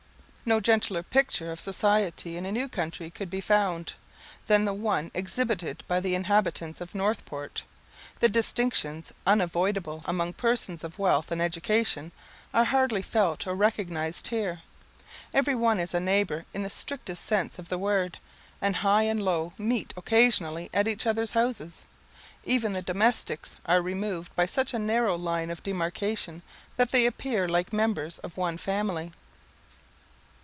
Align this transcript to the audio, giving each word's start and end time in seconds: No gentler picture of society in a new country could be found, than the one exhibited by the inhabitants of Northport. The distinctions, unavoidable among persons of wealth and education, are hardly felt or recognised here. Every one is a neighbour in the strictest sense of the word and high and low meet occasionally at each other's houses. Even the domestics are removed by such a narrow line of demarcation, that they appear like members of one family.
No 0.43 0.59
gentler 0.59 1.01
picture 1.03 1.49
of 1.51 1.61
society 1.61 2.35
in 2.35 2.45
a 2.45 2.51
new 2.51 2.67
country 2.67 3.09
could 3.09 3.29
be 3.29 3.39
found, 3.39 3.93
than 4.47 4.65
the 4.65 4.73
one 4.73 5.09
exhibited 5.13 5.81
by 5.87 6.01
the 6.01 6.15
inhabitants 6.15 6.81
of 6.81 6.93
Northport. 6.95 7.63
The 8.19 8.27
distinctions, 8.27 9.13
unavoidable 9.25 10.01
among 10.05 10.33
persons 10.33 10.83
of 10.83 10.99
wealth 10.99 11.31
and 11.31 11.41
education, 11.41 12.11
are 12.53 12.65
hardly 12.65 13.01
felt 13.03 13.47
or 13.47 13.55
recognised 13.55 14.27
here. 14.27 14.61
Every 15.33 15.55
one 15.55 15.79
is 15.79 15.93
a 15.93 16.01
neighbour 16.01 16.45
in 16.53 16.63
the 16.63 16.69
strictest 16.69 17.23
sense 17.23 17.57
of 17.57 17.69
the 17.69 17.77
word 17.77 18.17
and 18.61 18.77
high 18.77 19.03
and 19.03 19.23
low 19.23 19.53
meet 19.57 19.93
occasionally 19.95 20.69
at 20.73 20.87
each 20.87 21.05
other's 21.07 21.31
houses. 21.31 21.85
Even 22.43 22.73
the 22.73 22.81
domestics 22.81 23.55
are 23.67 23.81
removed 23.81 24.35
by 24.35 24.47
such 24.47 24.73
a 24.73 24.79
narrow 24.79 25.15
line 25.15 25.51
of 25.51 25.63
demarcation, 25.63 26.41
that 26.75 26.91
they 26.91 27.05
appear 27.05 27.47
like 27.47 27.71
members 27.71 28.17
of 28.17 28.35
one 28.37 28.57
family. 28.57 29.13